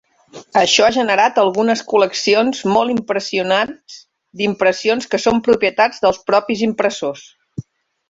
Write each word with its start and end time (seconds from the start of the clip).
Això 0.61 0.85
ha 0.85 0.93
generat 0.95 1.37
algunes 1.43 1.83
col·leccions 1.91 2.63
molt 2.77 2.95
impressionats 2.95 4.01
d"impressions 4.43 5.13
que 5.15 5.23
són 5.29 5.45
propietat 5.53 6.05
dels 6.09 6.23
propis 6.33 6.69
impressors. 6.73 7.33